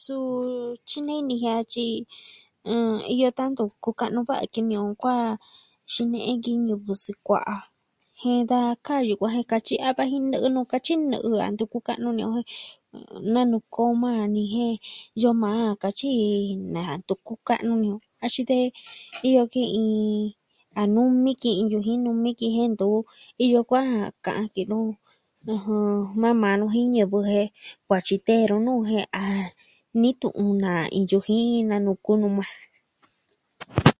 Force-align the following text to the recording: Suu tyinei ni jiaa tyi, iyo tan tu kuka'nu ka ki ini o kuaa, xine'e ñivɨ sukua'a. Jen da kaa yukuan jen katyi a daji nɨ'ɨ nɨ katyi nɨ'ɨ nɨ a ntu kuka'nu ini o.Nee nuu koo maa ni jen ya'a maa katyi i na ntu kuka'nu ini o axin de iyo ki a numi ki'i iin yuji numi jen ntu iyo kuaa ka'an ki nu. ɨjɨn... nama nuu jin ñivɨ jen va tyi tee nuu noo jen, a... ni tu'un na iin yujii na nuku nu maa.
Suu 0.00 0.30
tyinei 0.88 1.22
ni 1.28 1.34
jiaa 1.42 1.62
tyi, 1.72 1.86
iyo 3.14 3.28
tan 3.38 3.50
tu 3.58 3.64
kuka'nu 3.84 4.20
ka 4.28 4.34
ki 4.52 4.60
ini 4.64 4.74
o 4.84 4.86
kuaa, 5.02 5.30
xine'e 5.92 6.30
ñivɨ 6.66 6.92
sukua'a. 7.04 7.54
Jen 8.20 8.40
da 8.50 8.58
kaa 8.86 9.02
yukuan 9.08 9.34
jen 9.34 9.48
katyi 9.52 9.74
a 9.86 9.88
daji 9.96 10.16
nɨ'ɨ 10.30 10.48
nɨ 10.54 10.60
katyi 10.72 10.94
nɨ'ɨ 11.10 11.28
nɨ 11.32 11.36
a 11.46 11.48
ntu 11.52 11.64
kuka'nu 11.72 12.08
ini 12.14 12.22
o.Nee 12.34 13.46
nuu 13.50 13.64
koo 13.74 13.92
maa 14.02 14.22
ni 14.34 14.42
jen 14.52 14.74
ya'a 15.22 15.40
maa 15.42 15.64
katyi 15.82 16.08
i 16.22 16.54
na 16.74 16.80
ntu 17.00 17.14
kuka'nu 17.26 17.70
ini 17.78 17.88
o 17.96 17.98
axin 18.24 18.46
de 18.50 18.58
iyo 19.28 19.42
ki 19.52 19.62
a 20.80 20.82
numi 20.94 21.30
ki'i 21.40 21.54
iin 21.60 21.70
yuji 21.72 21.92
numi 22.04 22.30
jen 22.38 22.54
ntu 22.74 22.88
iyo 23.44 23.58
kuaa 23.68 23.94
ka'an 24.24 24.46
ki 24.54 24.62
nu. 24.70 24.78
ɨjɨn... 25.52 26.00
nama 26.20 26.48
nuu 26.58 26.72
jin 26.74 26.88
ñivɨ 26.94 27.18
jen 27.30 27.46
va 27.88 27.96
tyi 28.06 28.16
tee 28.26 28.42
nuu 28.50 28.60
noo 28.66 28.80
jen, 28.90 29.06
a... 29.22 29.22
ni 30.00 30.10
tu'un 30.20 30.50
na 30.62 30.72
iin 30.94 31.06
yujii 31.10 31.54
na 31.68 31.76
nuku 31.86 32.10
nu 32.20 32.26
maa. 32.36 32.52